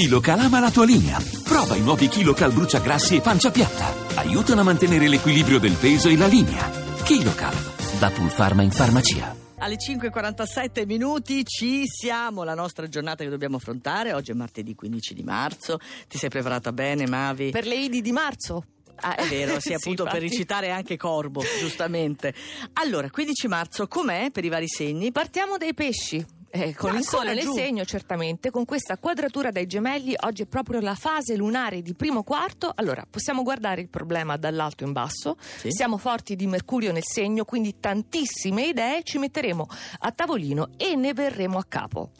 KiloCal 0.00 0.40
ama 0.40 0.60
la 0.60 0.70
tua 0.70 0.84
linea. 0.84 1.18
Prova 1.42 1.74
i 1.74 1.80
nuovi 1.80 2.08
KiloCal 2.08 2.52
bruciagrassi 2.52 3.16
e 3.16 3.22
pancia 3.22 3.50
piatta. 3.50 3.94
Aiutano 4.16 4.60
a 4.60 4.64
mantenere 4.64 5.08
l'equilibrio 5.08 5.58
del 5.58 5.72
peso 5.72 6.10
e 6.10 6.18
la 6.18 6.26
linea. 6.26 6.68
KiloCal, 7.02 7.54
da 7.98 8.10
Pulpharma 8.10 8.60
in 8.62 8.72
farmacia. 8.72 9.34
Alle 9.56 9.76
5.47 9.76 10.84
minuti 10.84 11.46
ci 11.46 11.84
siamo, 11.86 12.44
la 12.44 12.52
nostra 12.52 12.86
giornata 12.90 13.24
che 13.24 13.30
dobbiamo 13.30 13.56
affrontare. 13.56 14.12
Oggi 14.12 14.32
è 14.32 14.34
martedì 14.34 14.74
15 14.74 15.14
di 15.14 15.22
marzo. 15.22 15.78
Ti 16.06 16.18
sei 16.18 16.28
preparata 16.28 16.72
bene, 16.72 17.06
Mavi? 17.06 17.48
Per 17.48 17.64
le 17.66 17.76
Idi 17.76 18.02
di 18.02 18.12
marzo. 18.12 18.64
Ah, 18.96 19.14
è 19.14 19.26
vero, 19.28 19.54
sì, 19.60 19.68
Sì, 19.68 19.72
appunto 19.72 20.04
per 20.04 20.16
infatti. 20.16 20.30
recitare 20.34 20.70
anche 20.72 20.98
Corbo, 20.98 21.42
giustamente. 21.58 22.34
Allora, 22.74 23.08
15 23.08 23.48
marzo, 23.48 23.88
com'è 23.88 24.28
per 24.30 24.44
i 24.44 24.50
vari 24.50 24.68
segni? 24.68 25.10
Partiamo 25.10 25.56
dai 25.56 25.72
pesci. 25.72 26.22
Eh, 26.56 26.74
con 26.74 26.96
il 26.96 27.04
sole 27.04 27.34
nel 27.34 27.42
giù? 27.42 27.52
segno, 27.54 27.84
certamente, 27.84 28.50
con 28.50 28.64
questa 28.64 28.96
quadratura 28.96 29.50
dai 29.50 29.66
gemelli, 29.66 30.14
oggi 30.20 30.42
è 30.42 30.46
proprio 30.46 30.80
la 30.80 30.94
fase 30.94 31.36
lunare 31.36 31.82
di 31.82 31.94
primo 31.94 32.22
quarto. 32.22 32.72
Allora, 32.74 33.06
possiamo 33.08 33.42
guardare 33.42 33.82
il 33.82 33.88
problema 33.88 34.36
dall'alto 34.38 34.84
in 34.84 34.92
basso. 34.92 35.36
Sì. 35.58 35.70
Siamo 35.70 35.98
forti 35.98 36.34
di 36.34 36.46
Mercurio 36.46 36.92
nel 36.92 37.04
segno, 37.04 37.44
quindi 37.44 37.78
tantissime 37.78 38.68
idee 38.68 39.02
ci 39.02 39.18
metteremo 39.18 39.66
a 39.98 40.12
tavolino 40.12 40.70
e 40.78 40.96
ne 40.96 41.12
verremo 41.12 41.58
a 41.58 41.64
capo. 41.64 42.10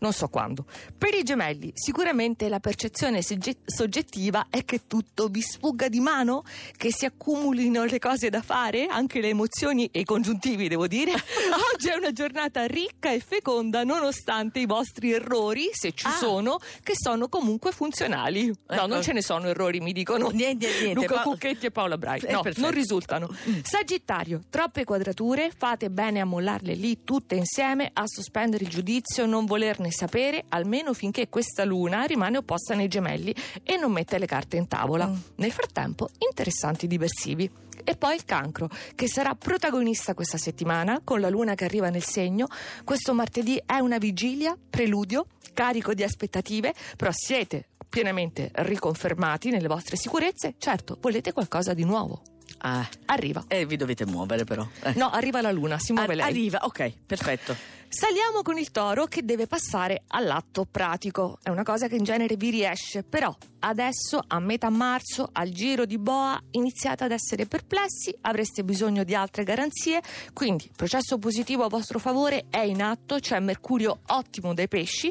Non 0.00 0.12
so 0.12 0.28
quando. 0.28 0.64
Per 0.96 1.14
i 1.14 1.22
gemelli, 1.22 1.70
sicuramente 1.74 2.48
la 2.48 2.60
percezione 2.60 3.22
sogge- 3.22 3.58
soggettiva 3.64 4.46
è 4.50 4.64
che 4.64 4.82
tutto 4.86 5.28
vi 5.28 5.40
sfugga 5.42 5.88
di 5.88 6.00
mano, 6.00 6.44
che 6.76 6.92
si 6.92 7.04
accumulino 7.04 7.84
le 7.84 7.98
cose 7.98 8.28
da 8.30 8.42
fare, 8.42 8.86
anche 8.86 9.20
le 9.20 9.28
emozioni 9.28 9.88
e 9.92 10.00
i 10.00 10.04
congiuntivi, 10.04 10.68
devo 10.68 10.86
dire. 10.86 11.12
Oggi 11.74 11.88
è 11.88 11.94
una 11.96 12.12
giornata 12.12 12.66
ricca 12.66 13.10
e 13.12 13.20
feconda, 13.20 13.84
nonostante 13.84 14.60
i 14.60 14.66
vostri 14.66 15.12
errori, 15.12 15.68
se 15.72 15.92
ci 15.92 16.06
Ah. 16.06 16.12
sono, 16.12 16.58
che 16.82 16.94
sono 16.96 17.28
comunque 17.28 17.72
funzionali. 17.72 18.46
No, 18.46 18.54
Ecco. 18.68 18.86
non 18.86 19.02
ce 19.02 19.12
ne 19.12 19.22
sono 19.22 19.46
errori, 19.48 19.80
mi 19.80 19.92
dicono. 19.92 20.28
Niente, 20.30 20.68
niente. 20.80 20.94
Luca 20.94 21.16
ma- 21.16 21.22
Cucchetti 21.22 21.66
e 21.66 21.70
Paola 21.70 21.98
Brai. 21.98 22.20
No, 22.30 22.42
non 22.56 22.70
risultano. 22.70 23.28
Sagittario, 23.62 24.40
troppe 24.50 24.84
quadrature, 24.84 25.50
fate 25.56 25.90
bene 25.90 26.20
a 26.20 26.24
mollarle 26.24 26.74
lì 26.74 27.04
tutte 27.04 27.34
insieme, 27.34 27.90
a 27.92 28.02
sospendere 28.06 28.64
il 28.64 28.70
giudizio, 28.70 29.26
non 29.26 29.44
volerne 29.58 29.90
sapere, 29.90 30.44
almeno 30.50 30.94
finché 30.94 31.28
questa 31.28 31.64
luna 31.64 32.04
rimane 32.04 32.36
opposta 32.36 32.76
nei 32.76 32.86
gemelli 32.86 33.34
e 33.64 33.76
non 33.76 33.90
mette 33.90 34.16
le 34.18 34.26
carte 34.26 34.56
in 34.56 34.68
tavola. 34.68 35.08
Mm. 35.08 35.16
Nel 35.36 35.50
frattempo, 35.50 36.08
interessanti 36.18 36.86
diversivi. 36.86 37.50
E 37.82 37.96
poi 37.96 38.14
il 38.14 38.24
cancro, 38.24 38.68
che 38.94 39.08
sarà 39.08 39.34
protagonista 39.34 40.14
questa 40.14 40.38
settimana 40.38 41.00
con 41.02 41.20
la 41.20 41.28
luna 41.28 41.54
che 41.54 41.64
arriva 41.64 41.90
nel 41.90 42.04
segno. 42.04 42.46
Questo 42.84 43.12
martedì 43.14 43.60
è 43.66 43.78
una 43.78 43.98
vigilia, 43.98 44.56
preludio, 44.70 45.26
carico 45.52 45.92
di 45.92 46.04
aspettative, 46.04 46.72
però 46.96 47.10
siete 47.12 47.70
pienamente 47.88 48.50
riconfermati 48.52 49.50
nelle 49.50 49.66
vostre 49.66 49.96
sicurezze. 49.96 50.54
Certo, 50.58 50.98
volete 51.00 51.32
qualcosa 51.32 51.74
di 51.74 51.84
nuovo. 51.84 52.37
Ah, 52.58 52.88
Arriva. 53.06 53.44
eh, 53.48 53.66
vi 53.66 53.76
dovete 53.76 54.04
muovere 54.06 54.44
però. 54.44 54.66
Eh. 54.82 54.94
No, 54.96 55.10
arriva 55.10 55.40
la 55.40 55.52
luna, 55.52 55.78
si 55.78 55.92
muove 55.92 56.10
Ar- 56.12 56.16
lei. 56.16 56.26
Arriva, 56.26 56.58
ok, 56.64 56.92
perfetto. 57.06 57.56
Saliamo 57.90 58.42
con 58.42 58.58
il 58.58 58.70
toro 58.70 59.06
che 59.06 59.24
deve 59.24 59.46
passare 59.46 60.02
all'atto 60.08 60.66
pratico. 60.70 61.38
È 61.42 61.48
una 61.48 61.62
cosa 61.62 61.88
che 61.88 61.96
in 61.96 62.04
genere 62.04 62.36
vi 62.36 62.50
riesce, 62.50 63.02
però 63.02 63.34
adesso 63.60 64.22
a 64.26 64.38
metà 64.40 64.68
marzo, 64.68 65.26
al 65.32 65.48
giro 65.48 65.86
di 65.86 65.96
boa, 65.96 66.38
iniziate 66.50 67.04
ad 67.04 67.12
essere 67.12 67.46
perplessi, 67.46 68.14
avreste 68.22 68.62
bisogno 68.62 69.04
di 69.04 69.14
altre 69.14 69.42
garanzie, 69.42 70.02
quindi 70.34 70.64
il 70.64 70.72
processo 70.76 71.16
positivo 71.16 71.64
a 71.64 71.68
vostro 71.68 71.98
favore 71.98 72.44
è 72.50 72.60
in 72.60 72.82
atto, 72.82 73.20
c'è 73.20 73.38
Mercurio 73.40 74.00
ottimo 74.08 74.52
dai 74.52 74.68
pesci, 74.68 75.10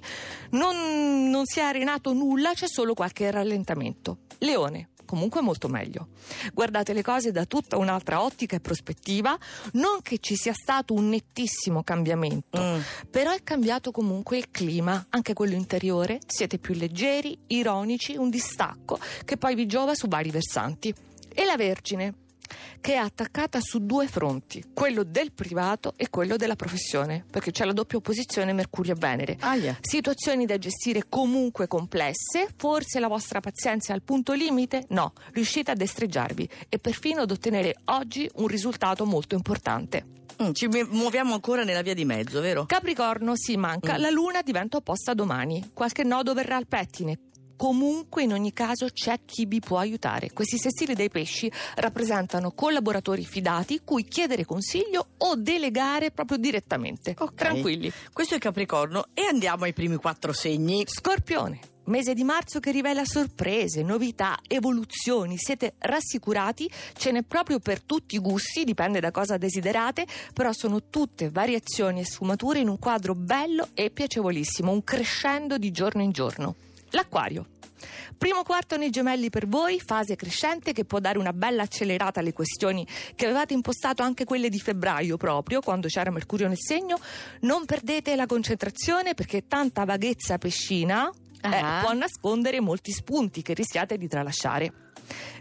non, 0.52 1.30
non 1.32 1.46
si 1.46 1.60
è 1.60 1.64
arenato 1.64 2.14
nulla, 2.14 2.54
c'è 2.54 2.68
solo 2.68 2.94
qualche 2.94 3.32
rallentamento. 3.32 4.18
Leone. 4.40 4.90
Comunque 5.08 5.42
molto 5.42 5.70
meglio. 5.70 6.10
Guardate 6.54 6.92
le 6.92 7.02
cose 7.02 7.32
da 7.32 7.46
tutta 7.46 7.78
un'altra 7.78 8.22
ottica 8.22 8.58
e 8.58 8.60
prospettiva, 8.60 9.38
non 9.74 10.02
che 10.04 10.18
ci 10.20 10.36
sia 10.36 10.54
stato 10.54 10.94
un 10.94 11.08
nettissimo 11.10 11.82
cambiamento, 11.82 12.62
Mm. 12.62 12.80
però 13.10 13.32
è 13.32 13.42
cambiato 13.42 13.92
comunque 13.92 14.38
il 14.38 14.52
clima, 14.52 15.06
anche 15.10 15.34
quello 15.34 15.56
interiore, 15.56 16.20
siete 16.28 16.58
più 16.58 16.74
leggeri, 16.76 17.38
ironici, 17.48 18.18
un 18.18 18.30
distacco 18.30 19.00
che 19.24 19.38
poi 19.38 19.56
vi 19.56 19.66
giova 19.66 19.96
su 19.96 20.08
vari 20.08 20.30
versanti. 20.30 20.94
E 21.34 21.46
la 21.46 21.56
Vergine, 21.56 22.14
che 22.82 22.94
è 22.94 22.98
attaccata 22.98 23.60
su 23.62 23.86
due 23.86 24.08
fronti, 24.08 24.64
quello 24.74 25.04
del 25.04 25.32
privato 25.32 25.94
e 25.96 26.10
quello 26.10 26.36
della 26.36 26.56
professione, 26.56 27.26
perché 27.30 27.52
c'è 27.52 27.66
la 27.66 27.74
doppia 27.74 27.98
opposizione 27.98 28.54
Mercurio-Venere. 28.54 29.38
Aia. 29.40 29.78
Situazioni 29.82 30.46
da 30.46 30.58
gestire 30.58 31.04
comunque 31.10 31.68
complesse, 31.68 32.48
forse 32.56 33.00
la 33.00 33.08
vostra 33.08 33.40
pazienza 33.40 33.92
è 33.92 33.96
al 33.96 34.02
punto 34.04 34.34
limite? 34.34 34.86
No, 34.90 35.14
riuscite 35.34 35.72
a 35.72 35.76
destreggiarvi 35.76 36.50
e 36.70 36.80
perfino 36.80 37.22
ad 37.22 37.32
ottenere 37.32 37.76
oggi 37.86 38.30
un 38.36 38.48
risultato 38.48 39.06
molto 39.06 39.36
importante. 39.36 40.06
Mm, 40.42 40.52
ci 40.52 40.68
muoviamo 40.68 41.34
ancora 41.34 41.64
nella 41.64 41.82
via 41.82 41.96
di 41.96 42.06
mezzo, 42.06 42.42
vero? 42.42 42.66
Capricorno 42.68 43.34
si 43.36 43.58
manca, 43.58 43.98
Mm. 43.98 44.02
la 44.02 44.10
luna 44.12 44.42
diventa 44.44 44.78
opposta 44.78 45.16
domani, 45.16 45.72
qualche 45.74 46.04
nodo 46.04 46.36
verrà 46.36 46.58
al 46.58 46.68
pettine. 46.68 47.18
Comunque, 47.58 48.24
in 48.24 48.34
ogni 48.34 48.54
caso, 48.54 48.88
c'è 48.94 49.20
chi 49.26 49.46
vi 49.46 49.60
può 49.60 49.80
aiutare. 49.80 50.32
Questi 50.32 50.58
sestili 50.58 50.94
dei 50.94 51.10
pesci 51.10 51.52
rappresentano 51.76 52.52
collaboratori 52.52 53.26
fidati 53.26 53.82
cui 53.84 54.06
chiedere 54.06 54.46
consiglio 54.46 55.08
o 55.18 55.36
delegare 55.36 56.12
proprio 56.12 56.38
direttamente. 56.38 57.16
Ok. 57.18 57.34
Tranquilli. 57.34 57.92
Questo 58.14 58.36
è 58.36 58.38
Capricorno 58.38 59.08
e 59.14 59.24
andiamo 59.24 59.64
ai 59.64 59.74
primi 59.74 59.96
quattro 59.96 60.34
segni. 60.34 60.84
Scorpione. 60.86 61.60
Mese 61.86 62.14
di 62.14 62.26
marzo 62.26 62.60
che 62.60 62.72
rivela 62.72 63.06
sorprese, 63.06 63.82
novità, 63.82 64.38
evoluzioni. 64.46 65.38
Siete 65.38 65.76
rassicurati? 65.80 66.70
Ce 66.98 67.12
n'è 67.12 67.24
proprio 67.24 67.60
per 67.60 67.82
tutti 67.82 68.16
i 68.16 68.20
gusti, 68.20 68.66
dipende 68.66 69.00
da 69.00 69.10
cosa 69.10 69.38
desiderate, 69.38 70.06
però 70.34 70.52
sono 70.52 70.90
tutte 70.90 71.30
variazioni 71.30 72.02
e 72.02 72.06
sfumature 72.06 72.60
in 72.60 72.68
un 72.68 72.78
quadro 72.78 73.16
bello 73.16 73.70
e 73.74 73.90
piacevolissimo, 73.90 74.70
un 74.70 74.84
crescendo 74.84 75.58
di 75.58 75.72
giorno 75.72 76.02
in 76.02 76.12
giorno. 76.12 76.56
L'acquario. 76.92 77.48
Primo 78.18 78.42
quarto 78.42 78.78
nei 78.78 78.90
gemelli 78.90 79.30
per 79.30 79.48
voi, 79.48 79.80
fase 79.80 80.16
crescente 80.16 80.74
che 80.74 80.86
può 80.86 81.00
dare 81.00 81.20
una 81.20 81.34
bella 81.34 81.64
accelerata 81.64 82.20
alle 82.20 82.34
questioni 82.34 82.88
che 83.14 83.26
avevate 83.26 83.54
impostato 83.54 84.02
anche 84.02 84.26
quelle 84.26 84.50
di 84.50 84.60
febbraio 84.60 85.18
proprio, 85.18 85.62
quando 85.62 85.88
c'era 85.88 86.10
Mercurio 86.10 86.48
nel 86.48 86.58
segno. 86.60 86.98
Non 87.42 87.66
perdete 87.66 88.16
la 88.16 88.26
concentrazione 88.26 89.14
perché 89.14 89.48
tanta 89.48 89.86
vaghezza 89.86 90.40
pescina 90.40 91.08
eh, 91.10 91.82
può 91.82 91.94
nascondere 91.94 92.60
molti 92.60 92.92
spunti 92.92 93.44
che 93.44 93.54
rischiate 93.54 93.98
di 93.98 94.08
tralasciare. 94.08 94.74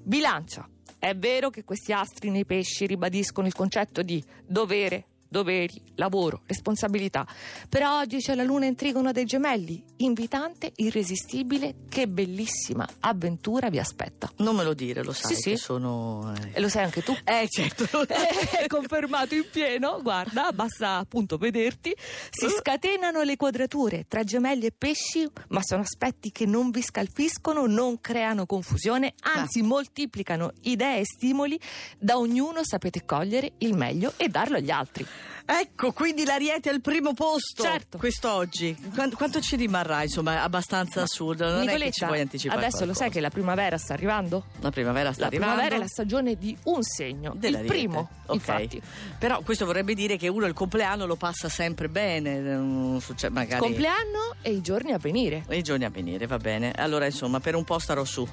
Bilancia. 0.03 0.69
È 0.99 1.15
vero 1.15 1.51
che 1.51 1.65
questi 1.65 1.93
astri 1.93 2.31
nei 2.31 2.45
pesci 2.45 2.87
ribadiscono 2.87 3.47
il 3.47 3.55
concetto 3.55 4.03
di 4.03 4.23
dovere, 4.45 5.05
doveri, 5.29 5.81
lavoro, 5.97 6.43
responsabilità. 6.47 7.27
Però 7.69 7.99
oggi 7.99 8.19
c'è 8.19 8.35
la 8.35 8.43
luna 8.43 8.67
in 8.67 8.75
trigono 8.75 9.13
dei 9.13 9.25
gemelli, 9.25 9.83
invitante, 9.99 10.73
irresistibile, 10.77 11.75
che 11.89 12.09
bellissima 12.09 12.87
avventura 13.01 13.69
vi 13.71 13.79
aspetta. 13.79 14.31
Non 14.39 14.57
me 14.57 14.65
lo 14.65 14.75
dire, 14.75 15.03
lo 15.03 15.13
sai 15.13 15.35
Sì, 15.35 15.41
sì. 15.41 15.51
che 15.51 15.57
sono... 15.57 16.33
eh. 16.37 16.51
E 16.55 16.61
lo 16.61 16.69
sai 16.69 16.85
anche 16.85 17.03
tu? 17.03 17.15
Eh, 17.25 17.49
certo. 17.49 17.85
È 18.07 18.67
confermato 18.69 19.35
in 19.35 19.45
pieno, 19.51 20.01
guarda, 20.03 20.53
basta 20.53 20.97
appunto 20.97 21.37
vederti. 21.39 21.95
Si 22.31 22.49
scatenano 22.49 23.23
le 23.23 23.37
quadrature 23.37 24.05
tra 24.09 24.23
gemelli 24.23 24.67
e 24.67 24.73
pesci, 24.77 25.27
ma 25.49 25.61
sono 25.63 25.83
aspetti 25.83 26.31
che 26.33 26.47
non 26.47 26.71
vi 26.71 26.83
scalfiscono, 26.83 27.67
non 27.67 28.01
creano 28.01 28.47
confusione, 28.47 29.15
anzi 29.23 29.63
moltiplicano 29.63 30.53
idee 30.63 31.01
e 31.01 31.05
stimoli. 31.05 31.59
Da 31.99 32.17
ognuno 32.19 32.61
sapete 32.65 33.05
cogliere 33.05 33.53
il 33.59 33.75
meglio 33.77 34.13
e 34.17 34.29
darlo 34.29 34.57
agli 34.57 34.71
altri. 34.71 35.07
Ecco, 35.49 35.93
quindi 35.93 36.25
l'Ariete 36.25 36.71
al 36.71 36.81
primo 36.81 37.15
posto 37.15 37.63
Certo. 37.63 37.99
quest'oggi. 37.99 38.77
Quanto, 38.93 39.17
quanto 39.17 39.41
ci 39.41 39.55
rimarrà, 39.55 40.03
insomma, 40.03 40.43
abbastanza 40.43 41.03
assurdo. 41.03 41.45
Non 41.45 41.55
è 41.55 41.61
che 41.63 41.69
ci 41.69 41.73
Nicoletta, 41.75 42.07
puoi 42.07 42.21
anticipare 42.21 42.61
adesso 42.61 42.79
lo 42.79 42.87
sai 42.87 42.95
qualcosa. 42.95 43.15
che 43.15 43.21
la 43.21 43.31
primavera 43.31 43.79
sta 43.79 43.93
arrivando? 43.93 44.47
La 44.61 44.71
primavera 44.71 45.13
sta 45.13 45.21
La 45.23 45.27
arrivando. 45.29 45.53
primavera 45.55 45.77
è 45.81 45.85
la 45.85 45.89
stagione 45.93 46.35
di 46.37 46.57
un 46.65 46.83
segno, 46.83 47.37
il 47.41 47.65
primo, 47.65 48.11
Ok. 48.27 48.35
infatti. 48.35 48.83
Però 49.19 49.41
questo 49.43 49.65
vorrebbe 49.67 49.95
dire 49.95 50.17
che 50.17 50.27
uno 50.27 50.47
il 50.47 50.53
compleanno 50.53 51.07
lo 51.07 51.15
passa 51.17 51.49
sempre 51.49 51.89
bene, 51.89 52.41
non 52.41 53.01
succede 53.01 53.33
magari 53.33 53.61
Compleanno 53.61 54.35
e 54.43 54.51
i 54.51 54.61
giorni 54.61 54.93
a 54.93 54.99
venire. 54.99 55.45
i 55.51 55.63
giorni 55.63 55.85
a 55.85 55.91
venire, 55.91 56.27
va 56.27 56.39
bene. 56.39 56.73
Allora, 56.73 57.07
insomma, 57.07 57.39
per 57.39 57.55
un 57.55 57.63
po' 57.63 57.79
starò 57.79 58.05
su. 58.05 58.27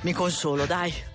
Mi 0.00 0.12
consolo, 0.14 0.64
dai. 0.64 1.12